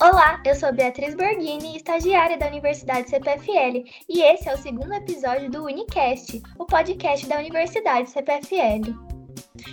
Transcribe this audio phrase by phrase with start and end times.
[0.00, 5.50] Olá, eu sou Beatriz Borghini, estagiária da Universidade CPFL, e esse é o segundo episódio
[5.50, 8.94] do Unicast, o podcast da Universidade CPFL.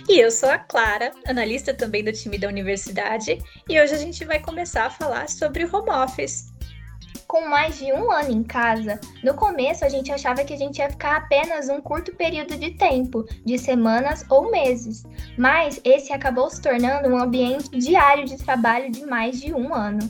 [0.08, 3.38] E eu sou a Clara, analista também do time da universidade,
[3.68, 6.49] e hoje a gente vai começar a falar sobre o home office.
[7.30, 10.78] Com mais de um ano em casa, no começo a gente achava que a gente
[10.78, 15.04] ia ficar apenas um curto período de tempo, de semanas ou meses,
[15.38, 20.00] mas esse acabou se tornando um ambiente diário de trabalho de mais de um ano.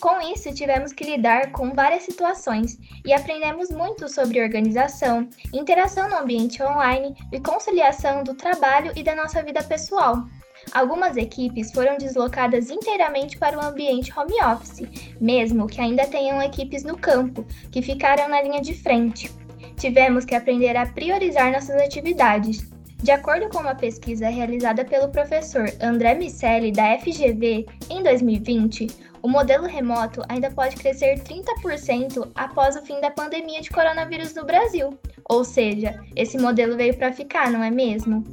[0.00, 2.76] Com isso, tivemos que lidar com várias situações
[3.06, 9.14] e aprendemos muito sobre organização, interação no ambiente online e conciliação do trabalho e da
[9.14, 10.24] nossa vida pessoal.
[10.72, 14.86] Algumas equipes foram deslocadas inteiramente para o ambiente home office,
[15.20, 19.30] mesmo que ainda tenham equipes no campo, que ficaram na linha de frente.
[19.76, 22.68] Tivemos que aprender a priorizar nossas atividades.
[23.02, 28.88] De acordo com uma pesquisa realizada pelo professor André Micelli, da FGV, em 2020,
[29.22, 34.44] o modelo remoto ainda pode crescer 30% após o fim da pandemia de coronavírus no
[34.44, 34.98] Brasil.
[35.28, 38.24] Ou seja, esse modelo veio para ficar, não é mesmo?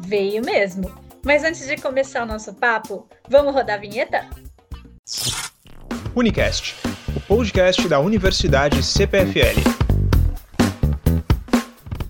[0.00, 0.90] Veio mesmo.
[1.28, 4.26] Mas antes de começar o nosso papo, vamos rodar a vinheta?
[6.16, 6.74] Unicast,
[7.14, 9.60] o podcast da Universidade CPFL.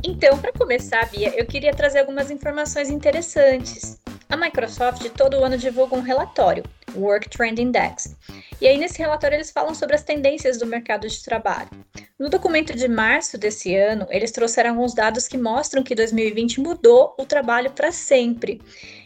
[0.04, 4.00] Então, para começar, Bia, eu queria trazer algumas informações interessantes.
[4.30, 6.62] A Microsoft todo ano divulga um relatório,
[6.94, 8.14] o Work Trend Index.
[8.60, 11.70] E aí, nesse relatório, eles falam sobre as tendências do mercado de trabalho.
[12.18, 17.14] No documento de março desse ano, eles trouxeram alguns dados que mostram que 2020 mudou
[17.18, 18.60] o trabalho para sempre,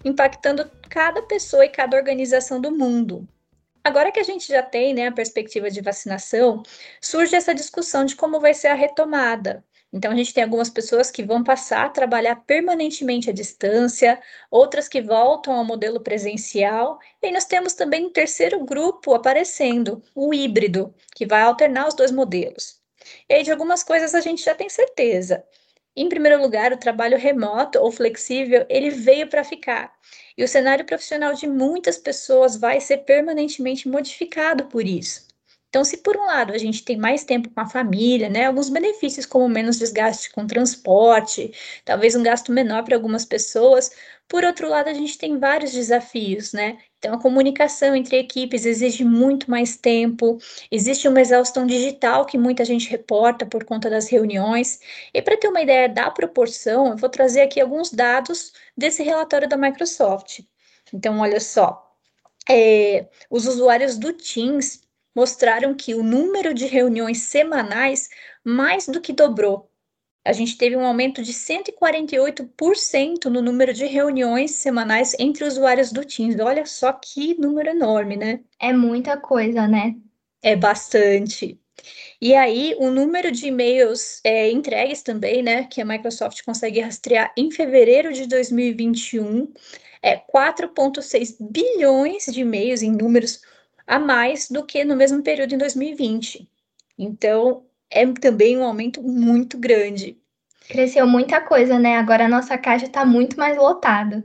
[0.04, 3.26] impactando cada pessoa e cada organização do mundo.
[3.84, 6.64] Agora que a gente já tem né, a perspectiva de vacinação,
[7.00, 9.64] surge essa discussão de como vai ser a retomada.
[9.92, 14.18] Então, a gente tem algumas pessoas que vão passar a trabalhar permanentemente à distância,
[14.50, 20.32] outras que voltam ao modelo presencial, e nós temos também um terceiro grupo aparecendo, o
[20.32, 22.80] híbrido, que vai alternar os dois modelos.
[23.28, 25.44] E aí, de algumas coisas a gente já tem certeza.
[25.94, 29.92] Em primeiro lugar, o trabalho remoto ou flexível, ele veio para ficar.
[30.38, 35.31] E o cenário profissional de muitas pessoas vai ser permanentemente modificado por isso.
[35.72, 38.68] Então, se por um lado a gente tem mais tempo com a família, né, alguns
[38.68, 41.50] benefícios como menos desgaste com transporte,
[41.82, 43.90] talvez um gasto menor para algumas pessoas,
[44.28, 46.76] por outro lado a gente tem vários desafios, né?
[46.98, 50.36] Então, a comunicação entre equipes exige muito mais tempo,
[50.70, 54.78] existe uma exaustão digital que muita gente reporta por conta das reuniões.
[55.14, 59.48] E para ter uma ideia da proporção, eu vou trazer aqui alguns dados desse relatório
[59.48, 60.40] da Microsoft.
[60.92, 61.90] Então, olha só.
[62.48, 64.82] É, os usuários do Teams
[65.14, 68.08] mostraram que o número de reuniões semanais
[68.44, 69.70] mais do que dobrou.
[70.24, 76.04] A gente teve um aumento de 148% no número de reuniões semanais entre usuários do
[76.04, 76.38] Teams.
[76.38, 78.40] Olha só que número enorme, né?
[78.60, 79.96] É muita coisa, né?
[80.40, 81.58] É bastante.
[82.20, 87.32] E aí, o número de e-mails é, entregues também, né, que a Microsoft consegue rastrear
[87.36, 89.52] em fevereiro de 2021,
[90.00, 93.40] é 4,6 bilhões de e-mails em números
[93.86, 96.48] a mais do que no mesmo período em 2020.
[96.98, 100.18] Então, é também um aumento muito grande.
[100.68, 101.96] Cresceu muita coisa, né?
[101.96, 104.24] Agora a nossa caixa está muito mais lotada.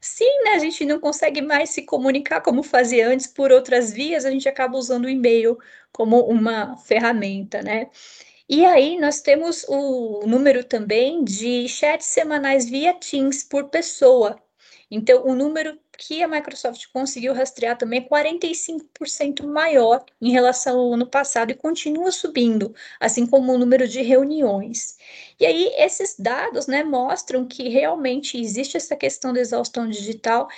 [0.00, 0.52] Sim, né?
[0.52, 4.48] A gente não consegue mais se comunicar como fazia antes por outras vias, a gente
[4.48, 5.58] acaba usando o e-mail
[5.92, 7.88] como uma ferramenta, né?
[8.48, 14.36] E aí nós temos o número também de chats semanais via Teams por pessoa.
[14.90, 20.94] Então, o número que a Microsoft conseguiu rastrear também é 45% maior em relação ao
[20.94, 24.96] ano passado e continua subindo, assim como o número de reuniões.
[25.38, 30.48] E aí, esses dados né, mostram que realmente existe essa questão da exaustão digital.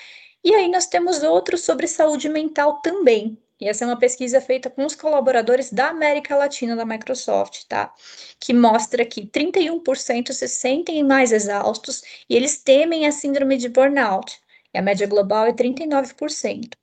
[0.43, 3.37] E aí, nós temos outros sobre saúde mental também.
[3.61, 7.93] E essa é uma pesquisa feita com os colaboradores da América Latina da Microsoft, tá?
[8.41, 14.43] Que mostra que 31% se sentem mais exaustos e eles temem a síndrome de burnout.
[14.75, 16.77] E a média global é 39%.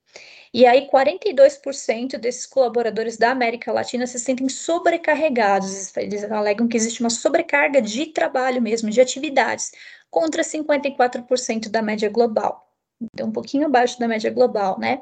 [0.54, 5.96] E aí, 42% desses colaboradores da América Latina se sentem sobrecarregados.
[5.96, 9.72] Eles alegam que existe uma sobrecarga de trabalho mesmo, de atividades,
[10.10, 12.70] contra 54% da média global.
[13.14, 15.02] Então, um pouquinho abaixo da média global, né?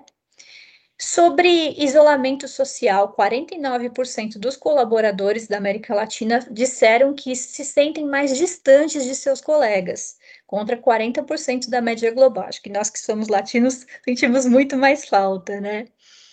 [1.01, 9.06] Sobre isolamento social, 49% dos colaboradores da América Latina disseram que se sentem mais distantes
[9.06, 10.18] de seus colegas,
[10.50, 12.46] contra 40% da média global.
[12.46, 15.86] Acho que nós que somos latinos sentimos muito mais falta, né?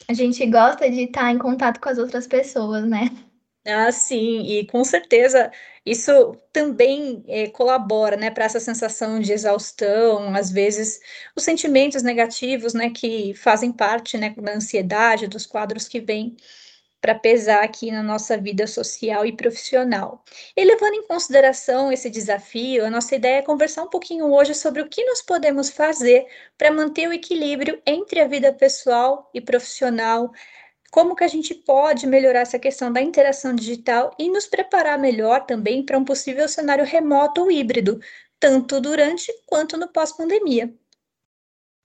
[0.08, 3.10] A gente gosta de estar em contato com as outras pessoas, né?
[3.68, 5.50] Ah, sim, e com certeza
[5.84, 11.00] Isso também é, colabora, né, para essa sensação de exaustão, às vezes
[11.34, 16.36] os sentimentos negativos, né, que fazem parte, né, da ansiedade, dos quadros que vêm
[17.06, 20.24] para pesar aqui na nossa vida social e profissional.
[20.56, 24.82] E levando em consideração esse desafio, a nossa ideia é conversar um pouquinho hoje sobre
[24.82, 26.26] o que nós podemos fazer
[26.58, 30.32] para manter o equilíbrio entre a vida pessoal e profissional,
[30.90, 35.46] como que a gente pode melhorar essa questão da interação digital e nos preparar melhor
[35.46, 38.00] também para um possível cenário remoto ou híbrido,
[38.40, 40.74] tanto durante quanto no pós-pandemia.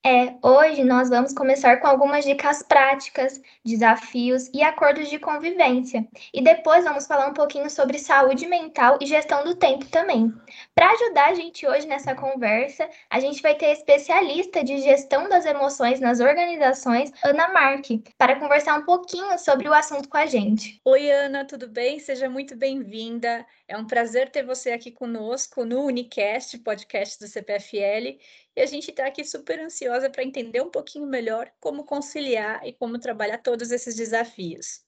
[0.03, 6.07] É, hoje nós vamos começar com algumas dicas práticas, desafios e acordos de convivência.
[6.33, 10.33] E depois vamos falar um pouquinho sobre saúde mental e gestão do tempo também.
[10.73, 15.45] Para ajudar a gente hoje nessa conversa, a gente vai ter especialista de gestão das
[15.45, 20.81] emoções nas organizações, Ana Marque, para conversar um pouquinho sobre o assunto com a gente.
[20.83, 21.99] Oi, Ana, tudo bem?
[21.99, 23.45] Seja muito bem-vinda.
[23.71, 28.19] É um prazer ter você aqui conosco no Unicast, podcast do CPFL.
[28.53, 32.73] E a gente está aqui super ansiosa para entender um pouquinho melhor como conciliar e
[32.73, 34.81] como trabalhar todos esses desafios.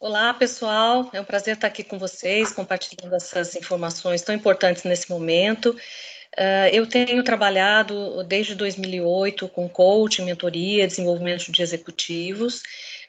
[0.00, 1.08] Olá, pessoal.
[1.12, 5.70] É um prazer estar aqui com vocês, compartilhando essas informações tão importantes nesse momento.
[6.36, 12.60] Uh, eu tenho trabalhado desde 2008 com coaching, mentoria, desenvolvimento de executivos.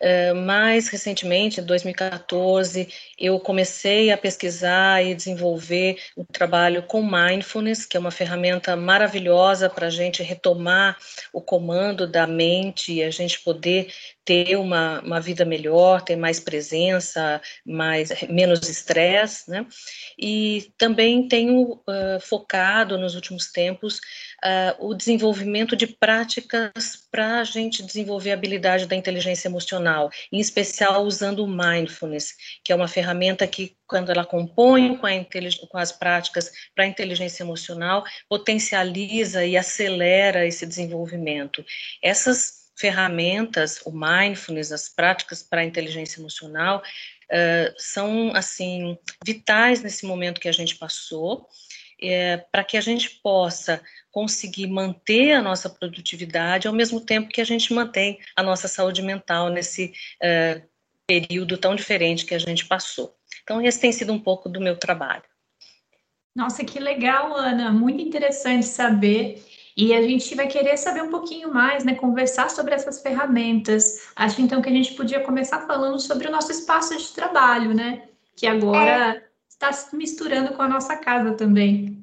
[0.01, 7.85] Uh, mais recentemente, em 2014, eu comecei a pesquisar e desenvolver um trabalho com mindfulness,
[7.85, 10.97] que é uma ferramenta maravilhosa para a gente retomar
[11.33, 13.91] o comando da mente e a gente poder
[14.27, 19.65] ter uma, uma vida melhor, ter mais presença, mais menos estresse, né?
[20.19, 24.01] E também tenho uh, focado nos últimos tempos
[24.44, 30.41] uh, o desenvolvimento de práticas para a gente desenvolver a habilidade da inteligência emocional, em
[30.41, 32.35] especial usando o mindfulness,
[32.65, 35.07] que é uma ferramenta que, quando ela compõe com,
[35.69, 41.63] com as práticas para a inteligência emocional, potencializa e acelera esse desenvolvimento.
[42.03, 46.81] Essas ferramentas, o mindfulness, as práticas para a inteligência emocional,
[47.31, 51.47] uh, são, assim, vitais nesse momento que a gente passou,
[52.00, 53.81] é, para que a gente possa
[54.12, 59.01] conseguir manter a nossa produtividade ao mesmo tempo que a gente mantém a nossa saúde
[59.01, 60.62] mental nesse é,
[61.07, 63.15] período tão diferente que a gente passou.
[63.41, 65.24] Então, esse tem sido um pouco do meu trabalho.
[66.35, 69.44] Nossa, que legal, Ana, muito interessante saber.
[69.77, 71.94] E a gente vai querer saber um pouquinho mais, né?
[71.94, 74.09] Conversar sobre essas ferramentas.
[74.15, 78.09] Acho então que a gente podia começar falando sobre o nosso espaço de trabalho, né?
[78.35, 79.27] Que agora é
[79.57, 81.97] está se misturando com a nossa casa também.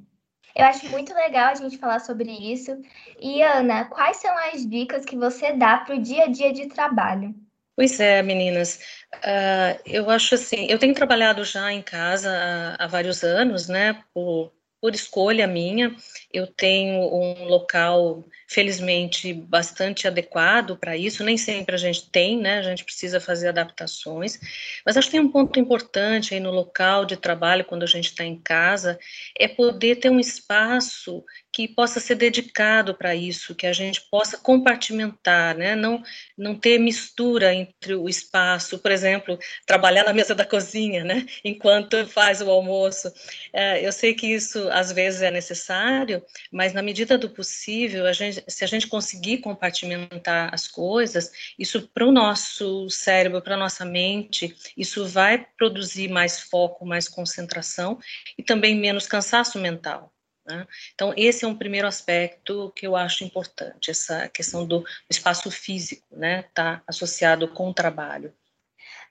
[0.57, 2.77] Eu acho muito legal a gente falar sobre isso.
[3.21, 6.67] E, Ana, quais são as dicas que você dá para o dia a dia de
[6.67, 7.35] trabalho?
[7.77, 8.79] Pois é, meninas.
[9.17, 14.01] Uh, eu acho assim, eu tenho trabalhado já em casa há, há vários anos, né,
[14.13, 14.53] por,
[14.85, 15.97] por escolha minha.
[16.31, 21.25] Eu tenho um local felizmente bastante adequado para isso.
[21.25, 22.59] Nem sempre a gente tem, né?
[22.59, 24.39] A gente precisa fazer adaptações.
[24.85, 28.09] Mas acho que tem um ponto importante aí no local de trabalho, quando a gente
[28.09, 28.99] está em casa,
[29.39, 34.37] é poder ter um espaço que possa ser dedicado para isso, que a gente possa
[34.37, 35.77] compartimentar, né?
[35.77, 36.03] Não,
[36.37, 41.25] não ter mistura entre o espaço, por exemplo, trabalhar na mesa da cozinha, né?
[41.45, 43.09] Enquanto faz o almoço.
[43.53, 48.13] É, eu sei que isso às vezes é necessário, mas na medida do possível, a
[48.13, 53.59] gente, se a gente conseguir compartimentar as coisas, isso para o nosso cérebro, para a
[53.59, 57.97] nossa mente, isso vai produzir mais foco, mais concentração
[58.37, 60.14] e também menos cansaço mental.
[60.47, 60.67] Né?
[60.95, 66.07] Então, esse é um primeiro aspecto que eu acho importante, essa questão do espaço físico,
[66.11, 68.35] né, tá associado com o trabalho.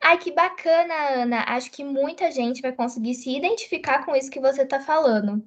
[0.02, 1.46] Ai, que bacana, Ana.
[1.48, 5.42] Acho que muita gente vai conseguir se identificar com isso que você está falando.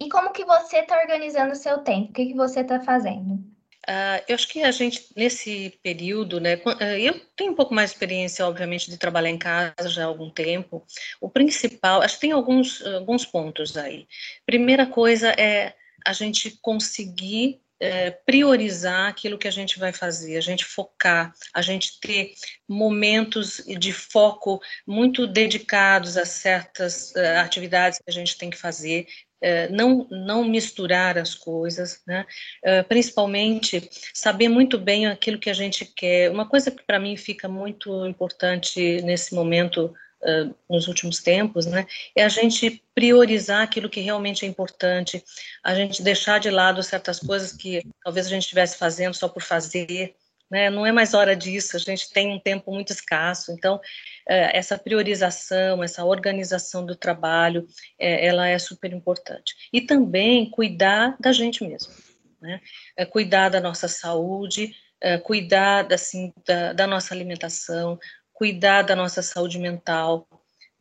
[0.00, 2.10] E como que você está organizando o seu tempo?
[2.10, 3.42] O que, que você está fazendo?
[3.88, 7.88] Uh, eu acho que a gente, nesse período, né, ah, eu tenho um pouco mais
[7.88, 10.84] de experiência, obviamente, de trabalhar em casa já há algum tempo.
[11.18, 14.06] O principal, acho que tem alguns, alguns pontos aí.
[14.44, 20.40] Primeira coisa é a gente conseguir é, priorizar aquilo que a gente vai fazer, a
[20.40, 22.34] gente focar, a gente ter
[22.68, 29.06] momentos de foco muito dedicados a certas uh, atividades que a gente tem que fazer,
[29.40, 32.26] é, não, não misturar as coisas, né?
[32.62, 36.30] É, principalmente saber muito bem aquilo que a gente quer.
[36.30, 41.86] Uma coisa que para mim fica muito importante nesse momento, uh, nos últimos tempos, né,
[42.16, 45.22] é a gente priorizar aquilo que realmente é importante,
[45.62, 49.42] a gente deixar de lado certas coisas que talvez a gente estivesse fazendo só por
[49.42, 50.14] fazer,
[50.50, 50.70] né?
[50.70, 53.52] Não é mais hora disso, a gente tem um tempo muito escasso.
[53.52, 53.80] Então,
[54.26, 57.66] é, essa priorização, essa organização do trabalho,
[57.98, 59.54] é, ela é super importante.
[59.72, 61.92] E também cuidar da gente mesmo,
[62.40, 62.60] né?
[62.96, 64.74] É cuidar da nossa saúde,
[65.22, 67.98] cuidar assim, da, da nossa alimentação,
[68.32, 70.28] cuidar da nossa saúde mental,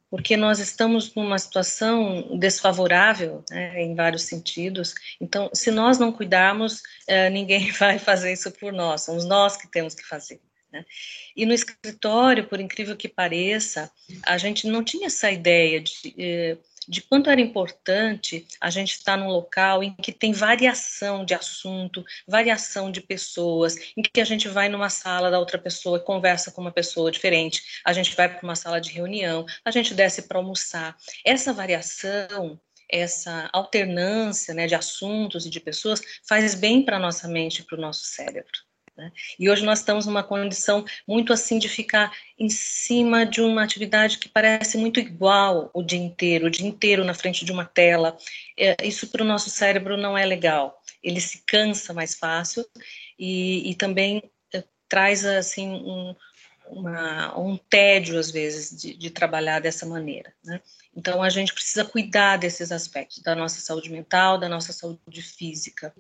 [0.10, 4.96] porque nós estamos numa situação desfavorável né, em vários sentidos.
[5.20, 9.68] Então, se nós não cuidarmos, eh, ninguém vai fazer isso por nós, somos nós que
[9.68, 10.40] temos que fazer.
[10.72, 10.86] Né?
[11.36, 13.92] E no escritório, por incrível que pareça,
[14.26, 16.58] a gente não tinha essa ideia de.
[16.88, 22.06] De quanto era importante a gente estar num local em que tem variação de assunto,
[22.28, 26.52] variação de pessoas, em que a gente vai numa sala da outra pessoa e conversa
[26.52, 30.22] com uma pessoa diferente, a gente vai para uma sala de reunião, a gente desce
[30.24, 30.96] para almoçar.
[31.26, 37.28] Essa variação essa alternância né, de assuntos e de pessoas faz bem para a nossa
[37.28, 38.67] mente e para o nosso cérebro.
[38.98, 39.12] Né?
[39.40, 44.18] E hoje nós estamos numa condição muito assim de ficar em cima de uma atividade
[44.18, 48.18] que parece muito igual o dia inteiro, o dia inteiro na frente de uma tela.
[48.58, 50.82] É, isso para o nosso cérebro não é legal.
[51.04, 52.66] Ele se cansa mais fácil
[53.20, 56.16] e, e também é, traz assim um,
[56.70, 60.34] uma, um tédio às vezes de, de trabalhar dessa maneira.
[60.44, 60.62] Né?
[60.96, 65.94] Então, a gente precisa cuidar desses aspectos, da nossa saúde mental, da nossa saúde física.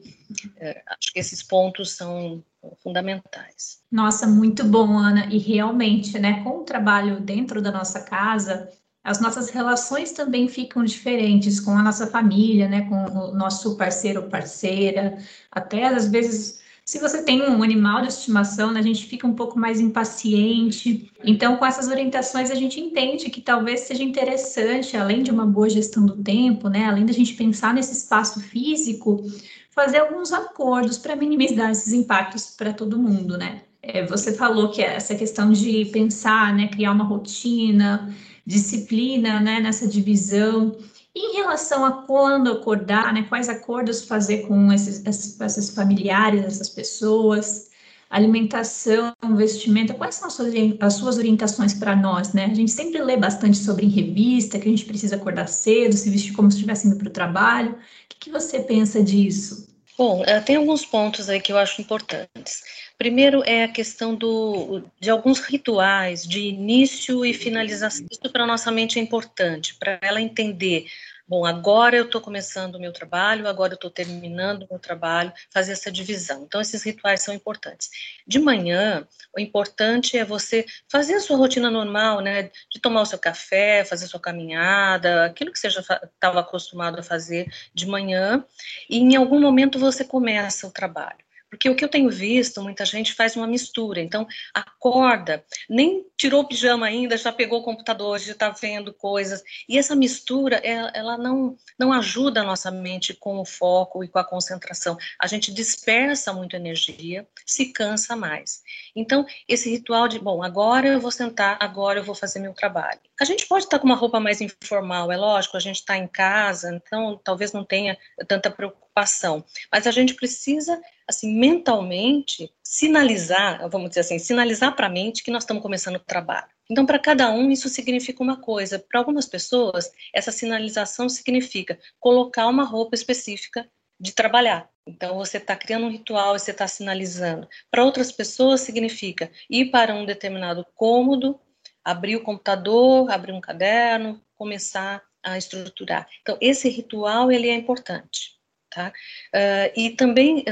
[0.57, 2.43] É, acho que esses pontos são
[2.83, 3.81] fundamentais.
[3.91, 5.27] Nossa, muito bom, Ana.
[5.27, 8.71] E realmente, né, com o trabalho dentro da nossa casa,
[9.03, 14.23] as nossas relações também ficam diferentes com a nossa família, né, com o nosso parceiro
[14.23, 15.17] ou parceira,
[15.49, 19.33] até às vezes se você tem um animal de estimação, né, a gente fica um
[19.33, 21.11] pouco mais impaciente.
[21.21, 25.69] Então, com essas orientações, a gente entende que talvez seja interessante, além de uma boa
[25.69, 29.21] gestão do tempo, né, além da gente pensar nesse espaço físico,
[29.69, 33.63] fazer alguns acordos para minimizar esses impactos para todo mundo, né?
[33.81, 38.15] É, você falou que essa questão de pensar, né, criar uma rotina,
[38.45, 40.77] disciplina, né, nessa divisão.
[41.17, 46.69] Em relação a quando acordar, né, quais acordos fazer com esses, esses, esses familiares, essas
[46.69, 47.71] pessoas,
[48.07, 52.45] alimentação, vestimenta, quais são as suas, as suas orientações para nós, né?
[52.45, 56.07] A gente sempre lê bastante sobre em revista, que a gente precisa acordar cedo, se
[56.11, 57.71] vestir como se estivesse indo para o trabalho.
[57.71, 57.77] O
[58.09, 59.67] que, que você pensa disso?
[59.97, 62.61] Bom, eh, tem alguns pontos aí que eu acho importantes.
[62.97, 68.05] Primeiro é a questão do, de alguns rituais de início e finalização.
[68.09, 70.87] Isso para a nossa mente é importante, para ela entender
[71.29, 75.33] Bom, agora eu estou começando o meu trabalho, agora eu estou terminando o meu trabalho,
[75.49, 76.43] fazer essa divisão.
[76.43, 77.89] Então, esses rituais são importantes.
[78.25, 82.43] De manhã, o importante é você fazer a sua rotina normal, né?
[82.71, 86.97] De tomar o seu café, fazer a sua caminhada, aquilo que você já estava acostumado
[86.99, 88.45] a fazer de manhã,
[88.89, 91.26] e em algum momento você começa o trabalho.
[91.49, 94.01] Porque o que eu tenho visto, muita gente faz uma mistura.
[94.01, 99.41] Então, acorda, nem tirou o pijama ainda, já pegou o computador, já está vendo coisas.
[99.67, 104.09] E essa mistura, ela, ela, não, não ajuda a nossa mente com o foco e
[104.09, 104.97] com a concentração.
[105.19, 108.61] A gente dispersa muito energia, se cansa mais.
[108.95, 112.99] Então, esse ritual de, bom, agora eu vou sentar, agora eu vou fazer meu trabalho.
[113.19, 116.07] A gente pode estar com uma roupa mais informal, é lógico, a gente está em
[116.07, 119.43] casa, então talvez não tenha tanta preocupação.
[119.71, 125.31] Mas a gente precisa assim, mentalmente, sinalizar, vamos dizer assim, sinalizar para a mente que
[125.31, 126.47] nós estamos começando o trabalho.
[126.69, 128.77] Então, para cada um, isso significa uma coisa.
[128.77, 134.69] Para algumas pessoas, essa sinalização significa colocar uma roupa específica de trabalhar.
[134.85, 137.47] Então, você está criando um ritual e você está sinalizando.
[137.71, 141.39] Para outras pessoas, significa ir para um determinado cômodo,
[141.83, 146.07] abrir o computador, abrir um caderno, começar a estruturar.
[146.21, 148.36] Então, esse ritual, ele é importante.
[148.77, 148.93] Tá?
[149.33, 150.45] Uh, e também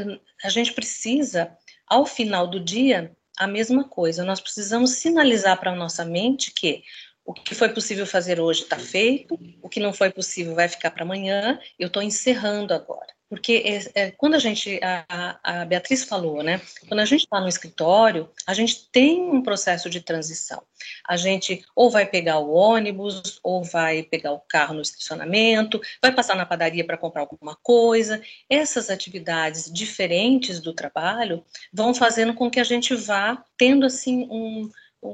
[0.43, 1.55] a gente precisa,
[1.85, 4.25] ao final do dia, a mesma coisa.
[4.25, 6.81] Nós precisamos sinalizar para a nossa mente que
[7.25, 10.91] o que foi possível fazer hoje está feito, o que não foi possível vai ficar
[10.91, 13.15] para amanhã, eu estou encerrando agora.
[13.27, 16.61] Porque é, é, quando a gente, a, a, Beatriz falou, né?
[16.87, 20.61] Quando a gente está no escritório, a gente tem um processo de transição.
[21.07, 26.13] A gente ou vai pegar o ônibus, ou vai pegar o carro no estacionamento, vai
[26.13, 28.21] passar na padaria para comprar alguma coisa.
[28.47, 34.69] Essas atividades diferentes do trabalho vão fazendo com que a gente vá tendo assim um,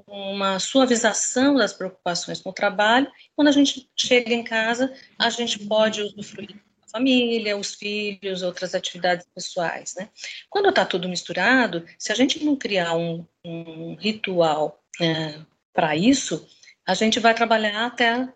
[0.08, 3.12] uma suavização das preocupações com o trabalho.
[3.36, 9.26] Quando a gente chega em casa, a gente pode usufruir família, os filhos, outras atividades
[9.34, 10.10] pessoais, né?
[10.50, 15.40] Quando está tudo misturado, se a gente não criar um, um ritual é,
[15.74, 16.46] para isso,
[16.86, 18.28] a gente vai trabalhar até,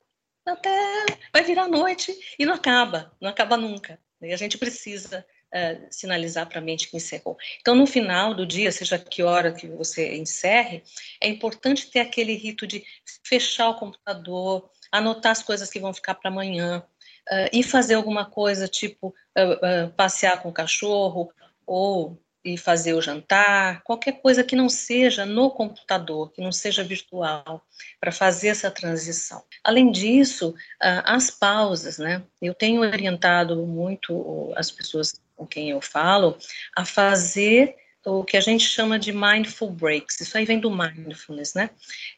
[0.45, 3.99] até vai virar noite e não acaba, não acaba nunca.
[4.21, 7.37] E a gente precisa uh, sinalizar para a mente que encerrou.
[7.61, 10.83] Então, no final do dia, seja que hora que você encerre,
[11.21, 12.83] é importante ter aquele rito de
[13.23, 16.83] fechar o computador, anotar as coisas que vão ficar para amanhã,
[17.31, 19.07] uh, e fazer alguma coisa tipo
[19.37, 21.31] uh, passear com o cachorro
[21.65, 26.83] ou e fazer o jantar, qualquer coisa que não seja no computador, que não seja
[26.83, 27.65] virtual,
[27.99, 29.43] para fazer essa transição.
[29.63, 32.23] Além disso, as pausas, né?
[32.39, 36.37] Eu tenho orientado muito as pessoas com quem eu falo
[36.75, 37.75] a fazer
[38.05, 40.19] o que a gente chama de mindful breaks.
[40.21, 41.71] Isso aí vem do mindfulness, né?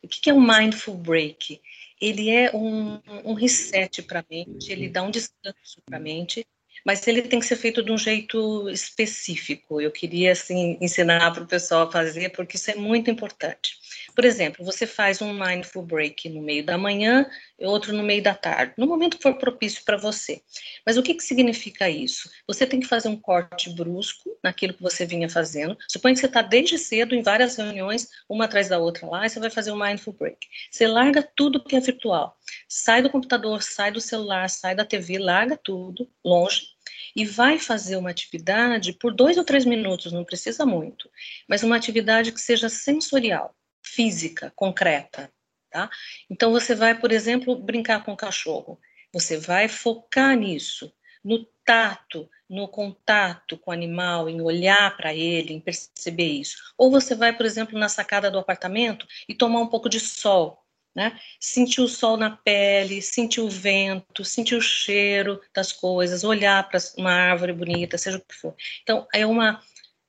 [0.03, 1.61] O que é um mindful break?
[1.99, 6.45] Ele é um, um reset para a mente, ele dá um descanso para a mente
[6.87, 9.81] mas ele tem que ser feito de um jeito específico.
[9.81, 13.76] Eu queria assim ensinar para o pessoal a fazer, porque isso é muito importante.
[14.17, 18.23] Por exemplo, você faz um mindful break no meio da manhã e outro no meio
[18.23, 20.41] da tarde, no momento que for propício para você.
[20.83, 22.27] Mas o que, que significa isso?
[22.47, 25.77] Você tem que fazer um corte brusco naquilo que você vinha fazendo.
[25.87, 29.29] Suponha que você está desde cedo em várias reuniões, uma atrás da outra lá, e
[29.29, 30.47] você vai fazer um mindful break.
[30.71, 32.35] Você larga tudo que é virtual.
[32.67, 36.75] Sai do computador, sai do celular, sai da TV, larga tudo longe
[37.15, 41.09] e vai fazer uma atividade por dois ou três minutos, não precisa muito,
[41.47, 43.55] mas uma atividade que seja sensorial,
[43.97, 45.33] física, concreta,
[45.71, 45.89] tá?
[46.29, 48.79] Então você vai, por exemplo, brincar com o cachorro.
[49.11, 55.51] Você vai focar nisso, no tato, no contato com o animal, em olhar para ele,
[55.51, 56.57] em perceber isso.
[56.77, 60.63] Ou você vai, por exemplo, na sacada do apartamento e tomar um pouco de sol,
[60.95, 61.19] né?
[61.39, 66.79] Sentir o sol na pele, sentir o vento, sentir o cheiro das coisas, olhar para
[66.95, 68.55] uma árvore bonita, seja o que for.
[68.83, 69.59] Então, é uma,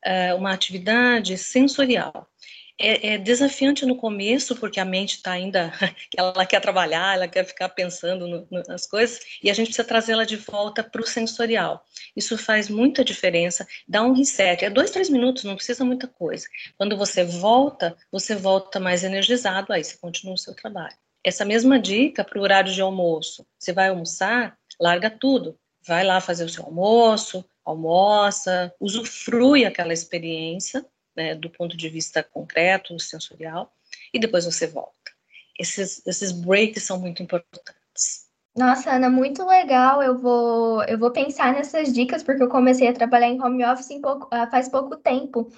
[0.04, 2.28] é uma atividade sensorial
[2.78, 5.72] é, é, desafiante no começo, porque a mente está ainda,
[6.16, 9.86] ela quer trabalhar, ela quer ficar pensando no, no, nas coisas, e a gente precisa
[9.86, 11.84] trazê-la de volta para o sensorial.
[12.14, 14.64] Isso faz muita diferença, dá um reset.
[14.64, 16.46] É dois, três minutos, não precisa muita coisa.
[16.76, 20.94] Quando você volta, você volta mais energizado, aí você continua o seu trabalho.
[21.24, 23.44] Essa mesma dica para o horário de almoço.
[23.58, 25.58] Você vai almoçar, larga tudo.
[25.86, 30.84] Vai lá fazer o seu almoço, almoça, usufrui aquela experiência,
[31.18, 33.74] né, do ponto de vista concreto, sensorial,
[34.14, 34.94] e depois você volta.
[35.58, 38.28] Esses, esses breaks são muito importantes.
[38.56, 40.00] Nossa, Ana, muito legal.
[40.00, 44.00] Eu vou, eu vou pensar nessas dicas, porque eu comecei a trabalhar em home office
[44.00, 45.50] pouco, ah, faz pouco tempo.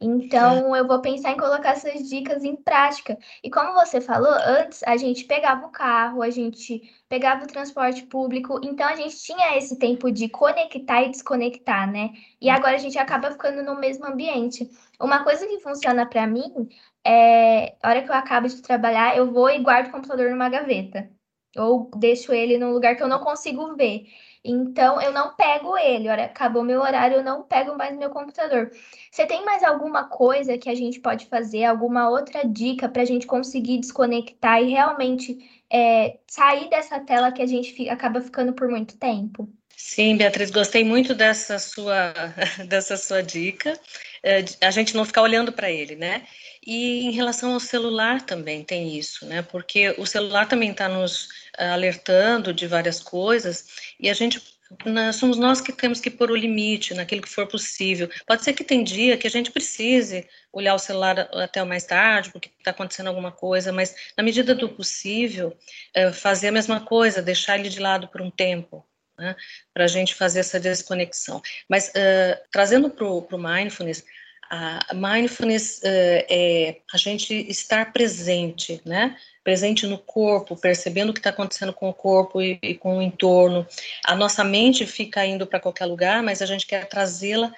[0.00, 3.18] Então, eu vou pensar em colocar essas dicas em prática.
[3.42, 8.04] E como você falou, antes a gente pegava o carro, a gente pegava o transporte
[8.04, 12.10] público, então a gente tinha esse tempo de conectar e desconectar, né?
[12.40, 14.70] E agora a gente acaba ficando no mesmo ambiente.
[15.00, 16.68] Uma coisa que funciona para mim
[17.04, 20.48] é, a hora que eu acabo de trabalhar, eu vou e guardo o computador numa
[20.48, 21.10] gaveta.
[21.56, 24.06] Ou deixo ele num lugar que eu não consigo ver.
[24.44, 26.08] Então, eu não pego ele.
[26.08, 28.70] Olha, acabou meu horário, eu não pego mais meu computador.
[29.10, 33.04] Você tem mais alguma coisa que a gente pode fazer, alguma outra dica para a
[33.04, 35.38] gente conseguir desconectar e realmente
[35.70, 39.48] é, sair dessa tela que a gente fica, acaba ficando por muito tempo?
[39.76, 42.12] Sim, Beatriz, gostei muito dessa sua,
[42.68, 43.78] dessa sua dica.
[44.22, 46.26] É, a gente não ficar olhando para ele, né?
[46.66, 49.42] E em relação ao celular também tem isso, né?
[49.42, 53.66] Porque o celular também está nos alertando de várias coisas
[53.98, 54.40] e a gente
[54.84, 58.08] nós, somos nós que temos que pôr o limite naquilo que for possível.
[58.26, 62.30] Pode ser que tem dia que a gente precise olhar o celular até mais tarde,
[62.30, 65.56] porque está acontecendo alguma coisa, mas na medida do possível,
[65.94, 68.86] é, fazer a mesma coisa, deixar ele de lado por um tempo,
[69.18, 69.34] né,
[69.72, 71.40] para a gente fazer essa desconexão.
[71.68, 74.04] Mas uh, trazendo para o mindfulness,
[74.50, 79.16] a mindfulness uh, é a gente estar presente, né?
[79.44, 83.02] Presente no corpo, percebendo o que está acontecendo com o corpo e, e, com o
[83.02, 83.66] entorno.
[84.04, 87.52] A nossa mente fica indo para qualquer lugar, mas a gente quer trazê-la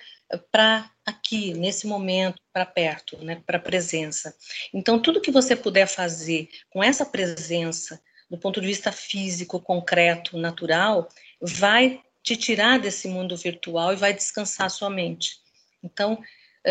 [0.51, 3.43] para aqui, nesse momento, para perto, né?
[3.47, 4.35] Para presença.
[4.73, 8.01] Então, tudo que você puder fazer com essa presença,
[8.31, 11.09] do ponto de vista físico, concreto, natural,
[11.41, 15.39] vai te tirar desse mundo virtual e vai descansar sua mente.
[15.83, 16.23] Então,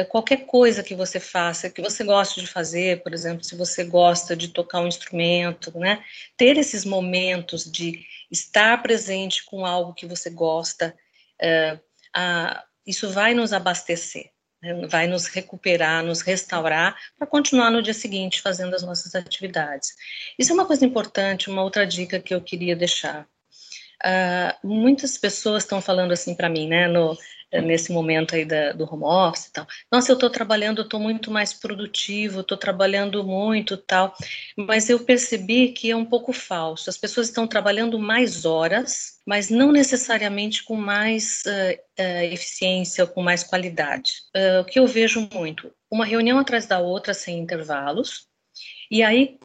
[0.10, 4.36] qualquer coisa que você faça, que você goste de fazer, por exemplo, se você gosta
[4.36, 6.04] de tocar um instrumento, né?
[6.38, 10.96] Ter esses momentos de estar presente com algo que você gosta,
[11.42, 14.88] uh, isso vai nos abastecer, né?
[14.88, 19.96] vai nos recuperar, nos restaurar, para continuar no dia seguinte fazendo as nossas atividades.
[20.38, 23.28] Isso é uma coisa importante, uma outra dica que eu queria deixar.
[24.04, 27.18] Uh, muitas pessoas estão falando assim para mim, né, no,
[27.52, 29.68] nesse momento aí da, do home office e tal.
[29.92, 34.16] Nossa, eu estou trabalhando, eu estou muito mais produtivo, estou trabalhando muito tal.
[34.56, 36.90] Mas eu percebi que é um pouco falso.
[36.90, 43.22] As pessoas estão trabalhando mais horas, mas não necessariamente com mais uh, uh, eficiência com
[43.22, 44.12] mais qualidade.
[44.36, 48.28] Uh, o que eu vejo muito, uma reunião atrás da outra sem intervalos,
[48.92, 49.40] e aí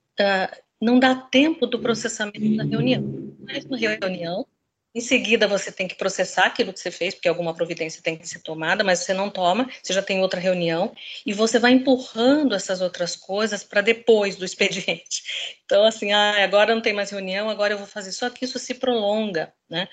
[0.81, 3.35] não dá tempo do processamento da reunião.
[3.41, 4.47] Mais uma reunião,
[4.95, 8.29] em seguida, você tem que processar aquilo que você fez, porque alguma providência tem que
[8.29, 10.95] ser tomada, mas você não toma, você já tem outra reunião,
[11.27, 15.25] e você vai empurrando essas outras coisas para depois do expediente.
[15.65, 18.13] Então, assim, ah, agora não tem mais reunião, agora eu vou fazer.
[18.13, 19.89] Só que isso se prolonga, né?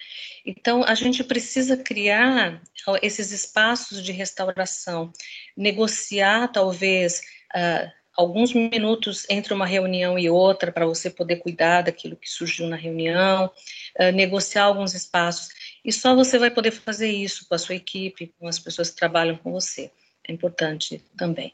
[0.45, 2.61] Então, a gente precisa criar
[3.01, 5.11] esses espaços de restauração,
[5.57, 7.21] negociar, talvez.
[7.55, 12.67] Uh, alguns minutos entre uma reunião e outra para você poder cuidar daquilo que surgiu
[12.67, 13.51] na reunião,
[13.99, 15.49] uh, negociar alguns espaços.
[15.83, 18.97] E só você vai poder fazer isso com a sua equipe, com as pessoas que
[18.97, 19.91] trabalham com você.
[20.27, 21.53] É importante também.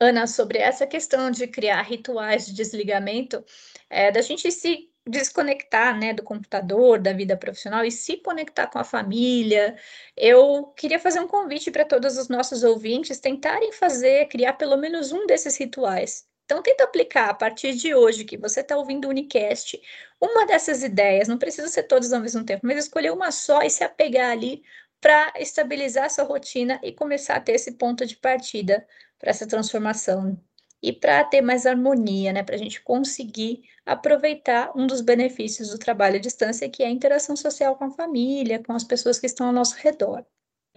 [0.00, 3.44] Ana, sobre essa questão de criar rituais de desligamento,
[3.90, 8.78] é, da gente se desconectar, né, do computador, da vida profissional e se conectar com
[8.78, 9.76] a família.
[10.16, 15.12] Eu queria fazer um convite para todos os nossos ouvintes tentarem fazer, criar pelo menos
[15.12, 16.26] um desses rituais.
[16.44, 19.80] Então, tenta aplicar a partir de hoje que você está ouvindo o Unicast,
[20.20, 23.70] uma dessas ideias, não precisa ser todas ao mesmo tempo, mas escolher uma só e
[23.70, 24.62] se apegar ali
[25.00, 28.86] para estabilizar sua rotina e começar a ter esse ponto de partida
[29.18, 30.40] para essa transformação
[30.82, 35.78] e para ter mais harmonia, né, para a gente conseguir aproveitar um dos benefícios do
[35.78, 39.26] trabalho à distância, que é a interação social com a família, com as pessoas que
[39.26, 40.24] estão ao nosso redor.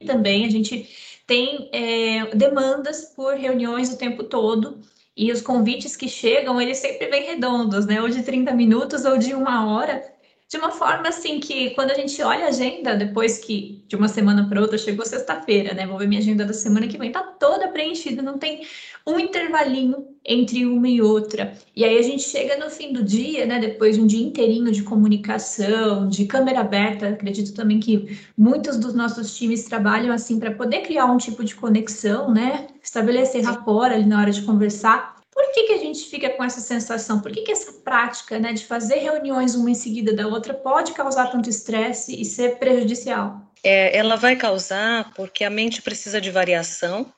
[0.06, 0.90] Também a gente
[1.28, 4.82] tem é, demandas por reuniões o tempo todo,
[5.16, 8.02] e os convites que chegam, eles sempre vêm redondos, né?
[8.02, 10.04] Ou de 30 minutos ou de uma hora,
[10.52, 14.10] de uma forma assim que quando a gente olha a agenda, depois que de uma
[14.10, 15.88] semana para outra chegou sexta-feira, né?
[15.88, 18.68] Vou ver minha agenda da semana que vem, tá toda preenchida, não tem
[19.08, 21.54] um intervalinho entre uma e outra.
[21.74, 23.60] E aí a gente chega no fim do dia, né?
[23.60, 28.94] Depois de um dia inteirinho de comunicação, de câmera aberta, acredito também que muitos dos
[28.94, 32.68] nossos times trabalham assim para poder criar um tipo de conexão, né?
[32.84, 35.21] Estabelecer rapport ali na hora de conversar.
[35.52, 37.20] Por que, que a gente fica com essa sensação?
[37.20, 40.94] Por que, que essa prática né, de fazer reuniões uma em seguida da outra pode
[40.94, 43.52] causar tanto estresse e ser prejudicial?
[43.62, 47.14] É, ela vai causar porque a mente precisa de variação,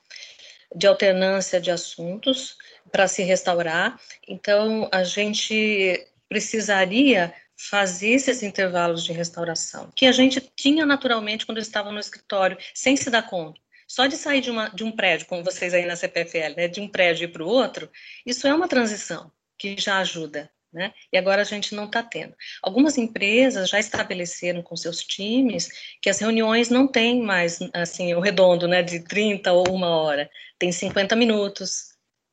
[0.75, 2.57] de alternância de assuntos
[2.91, 3.99] para se restaurar.
[4.27, 11.59] Então, a gente precisaria fazer esses intervalos de restauração, que a gente tinha naturalmente quando
[11.59, 13.61] estava no escritório, sem se dar conta.
[13.93, 16.81] Só de sair de, uma, de um prédio, como vocês aí na CPFL, né, de
[16.81, 17.91] um prédio para o outro,
[18.25, 20.49] isso é uma transição que já ajuda.
[20.73, 20.91] Né?
[21.11, 22.35] E agora a gente não está tendo.
[22.63, 25.69] Algumas empresas já estabeleceram com seus times
[26.01, 30.27] que as reuniões não têm mais assim o redondo, né, de 30 ou uma hora,
[30.57, 31.89] tem 50 minutos,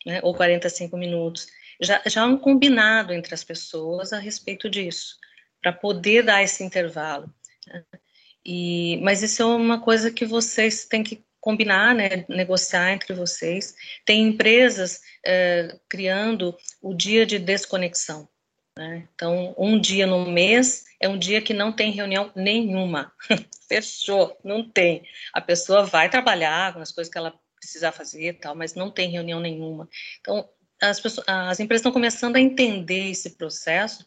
[0.07, 1.47] né, ou 45 minutos.
[1.79, 5.19] Já, já um combinado entre as pessoas a respeito disso,
[5.61, 7.31] para poder dar esse intervalo.
[7.67, 7.85] Né?
[8.47, 13.75] E, mas isso é uma coisa que vocês têm que combinar, né, negociar entre vocês.
[14.05, 18.29] Tem empresas é, criando o dia de desconexão.
[18.77, 19.09] Né?
[19.15, 23.13] Então, um dia no mês é um dia que não tem reunião nenhuma.
[23.69, 25.03] Fechou, não tem.
[25.33, 29.11] A pessoa vai trabalhar com as coisas que ela precisar fazer tal, mas não tem
[29.11, 29.89] reunião nenhuma.
[30.21, 30.49] Então,
[30.81, 34.07] as, pessoas, as empresas estão começando a entender esse processo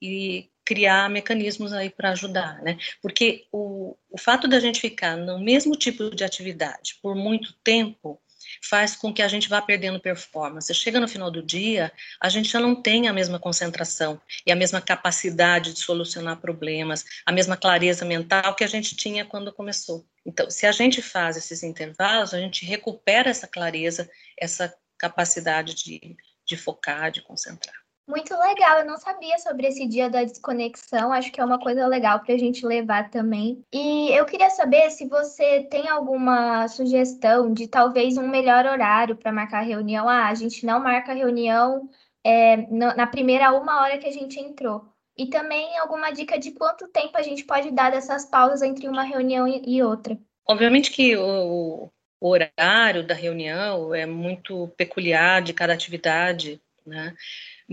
[0.00, 2.78] e criar mecanismos aí para ajudar, né?
[3.00, 8.20] Porque o, o fato da gente ficar no mesmo tipo de atividade por muito tempo
[8.60, 10.72] faz com que a gente vá perdendo performance.
[10.74, 14.56] Chega no final do dia, a gente já não tem a mesma concentração e a
[14.56, 20.04] mesma capacidade de solucionar problemas, a mesma clareza mental que a gente tinha quando começou.
[20.24, 26.16] Então, se a gente faz esses intervalos, a gente recupera essa clareza, essa capacidade de,
[26.46, 27.81] de focar, de concentrar.
[28.06, 31.86] Muito legal, eu não sabia sobre esse dia da desconexão, acho que é uma coisa
[31.86, 33.64] legal para a gente levar também.
[33.72, 39.32] E eu queria saber se você tem alguma sugestão de talvez um melhor horário para
[39.32, 40.08] marcar a reunião.
[40.08, 41.88] Ah, a gente não marca a reunião
[42.24, 44.84] é, na primeira uma hora que a gente entrou.
[45.16, 49.04] E também alguma dica de quanto tempo a gente pode dar dessas pausas entre uma
[49.04, 50.18] reunião e outra.
[50.46, 51.88] Obviamente que o,
[52.20, 57.14] horário da reunião é muito peculiar de cada atividade, né?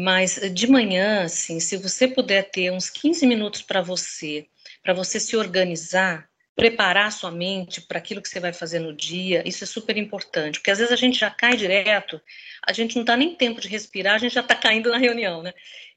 [0.01, 4.47] Mas de manhã, assim, se você puder ter uns 15 minutos para você,
[4.81, 9.43] para você se organizar, preparar sua mente para aquilo que você vai fazer no dia,
[9.45, 12.21] isso é super importante, porque às vezes a gente já cai direto,
[12.65, 15.43] a gente não dá nem tempo de respirar, a gente já está caindo na reunião,
[15.43, 15.51] né?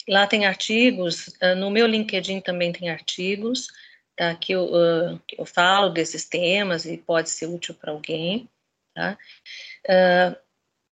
[0.08, 3.68] Lá tem artigos, ah, no meu LinkedIn também tem artigos,
[4.16, 8.50] tá, que eu, uh, eu falo desses temas e pode ser útil para alguém,
[8.94, 9.18] tá?
[9.86, 10.36] Uh,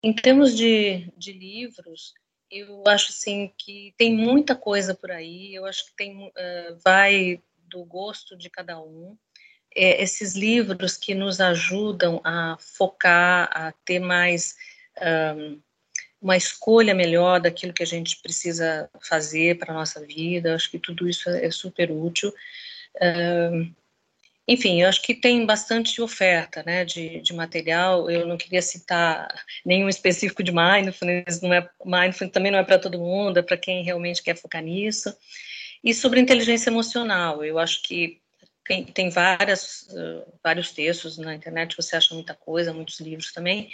[0.02, 2.14] em termos de, de livros,
[2.50, 5.54] eu acho assim que tem muita coisa por aí.
[5.54, 6.30] Eu acho que tem
[6.84, 9.16] vai do gosto de cada um.
[9.74, 14.54] É, esses livros que nos ajudam a focar, a ter mais
[15.36, 15.60] um,
[16.22, 20.54] uma escolha melhor daquilo que a gente precisa fazer para a nossa vida.
[20.54, 22.32] Acho que tudo isso é, é super útil.
[23.00, 23.74] Um,
[24.46, 28.10] enfim, eu acho que tem bastante oferta né, de, de material.
[28.10, 29.28] Eu não queria citar
[29.64, 33.56] nenhum específico de mindfulness, não é, mindfulness também não é para todo mundo, é para
[33.56, 35.14] quem realmente quer focar nisso.
[35.82, 38.20] E sobre inteligência emocional, eu acho que
[38.66, 43.70] tem, tem várias, uh, vários textos na internet, você acha muita coisa, muitos livros também.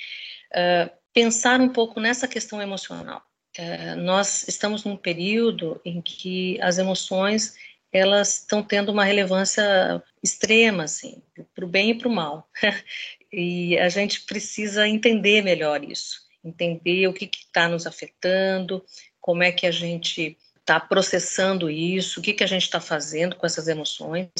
[0.50, 3.22] Uh, pensar um pouco nessa questão emocional.
[3.58, 7.54] Uh, nós estamos num período em que as emoções
[7.92, 11.22] elas estão tendo uma relevância extrema, assim,
[11.54, 12.48] para o bem e para o mal.
[13.32, 18.84] e a gente precisa entender melhor isso, entender o que está nos afetando,
[19.20, 23.34] como é que a gente está processando isso, o que, que a gente está fazendo
[23.34, 24.30] com essas emoções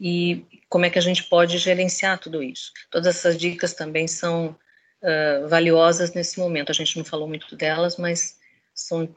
[0.00, 2.72] e como é que a gente pode gerenciar tudo isso.
[2.90, 4.56] Todas essas dicas também são
[5.02, 6.70] uh, valiosas nesse momento.
[6.70, 8.36] A gente não falou muito delas, mas
[8.74, 9.08] são,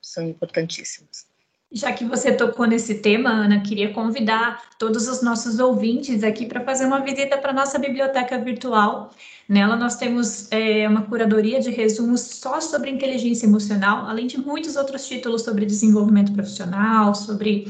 [0.00, 1.26] são importantíssimas.
[1.72, 6.60] Já que você tocou nesse tema, Ana, queria convidar todos os nossos ouvintes aqui para
[6.60, 9.10] fazer uma visita para a nossa biblioteca virtual.
[9.48, 14.76] Nela nós temos é, uma curadoria de resumos só sobre inteligência emocional, além de muitos
[14.76, 17.66] outros títulos sobre desenvolvimento profissional, sobre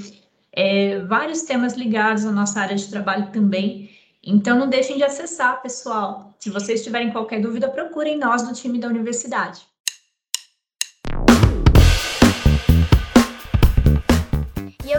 [0.56, 3.90] é, vários temas ligados à nossa área de trabalho também.
[4.22, 6.34] Então não deixem de acessar, pessoal.
[6.38, 9.66] Se vocês tiverem qualquer dúvida, procurem nós do time da universidade.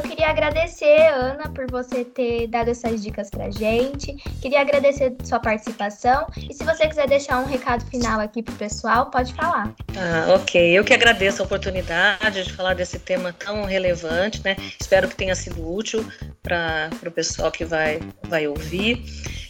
[0.01, 4.13] Queria agradecer, Ana, por você ter dado essas dicas pra gente.
[4.41, 6.27] Queria agradecer sua participação.
[6.37, 9.73] E se você quiser deixar um recado final aqui pro pessoal, pode falar.
[9.97, 10.77] Ah, ok.
[10.77, 14.55] Eu que agradeço a oportunidade de falar desse tema tão relevante, né?
[14.79, 16.05] Espero que tenha sido útil
[16.41, 19.03] para o pessoal que vai, vai ouvir.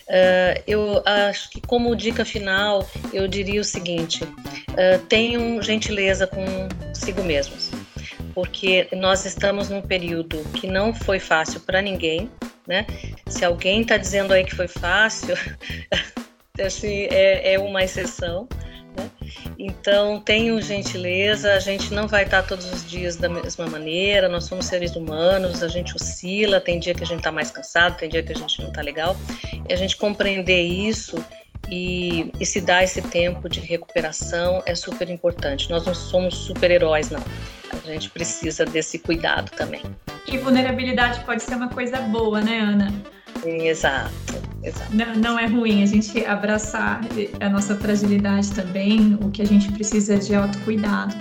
[0.08, 7.24] Uh, eu acho que como dica final eu diria o seguinte: uh, tenham gentileza consigo
[7.24, 7.72] mesmos
[8.36, 12.30] porque nós estamos num período que não foi fácil para ninguém,
[12.68, 12.86] né?
[13.28, 15.36] Se alguém está dizendo aí que foi fácil,
[16.64, 18.48] assim, é, é uma exceção.
[18.98, 19.10] Né?
[19.58, 24.44] Então, tenham gentileza, a gente não vai estar todos os dias da mesma maneira, nós
[24.44, 28.10] somos seres humanos, a gente oscila, tem dia que a gente está mais cansado, tem
[28.10, 29.16] dia que a gente não está legal,
[29.68, 31.24] e a gente compreender isso
[31.70, 35.70] e, e se dar esse tempo de recuperação é super importante.
[35.70, 37.24] Nós não somos super-heróis, não.
[37.84, 39.82] A gente precisa desse cuidado também.
[40.28, 42.94] E vulnerabilidade pode ser uma coisa boa, né, Ana?
[43.46, 44.12] Exato,
[44.64, 44.96] exato.
[44.96, 47.02] Não, não é ruim a gente abraçar
[47.40, 51.16] a nossa fragilidade também, o que a gente precisa de autocuidado.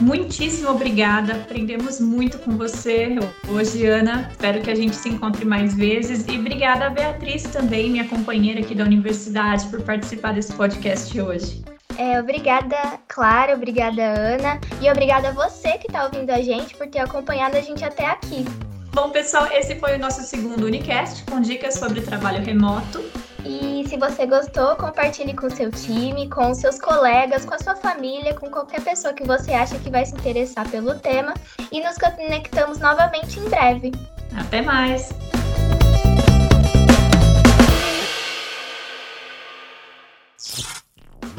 [0.00, 1.34] Muitíssimo obrigada.
[1.34, 3.16] Aprendemos muito com você
[3.48, 4.28] hoje, Ana.
[4.30, 6.26] Espero que a gente se encontre mais vezes.
[6.26, 11.62] E obrigada a Beatriz também, minha companheira aqui da universidade, por participar desse podcast hoje.
[11.96, 12.76] É, obrigada,
[13.08, 17.56] Clara, obrigada, Ana, e obrigada a você que está ouvindo a gente por ter acompanhado
[17.56, 18.44] a gente até aqui.
[18.92, 23.02] Bom, pessoal, esse foi o nosso segundo Unicast com dicas sobre trabalho remoto.
[23.44, 28.34] E se você gostou, compartilhe com seu time, com seus colegas, com a sua família,
[28.34, 31.34] com qualquer pessoa que você acha que vai se interessar pelo tema.
[31.70, 33.92] E nos conectamos novamente em breve.
[34.36, 35.10] Até mais!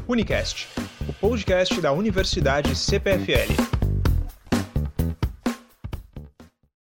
[0.07, 0.67] Unicast,
[1.07, 3.78] o podcast da Universidade CPFL.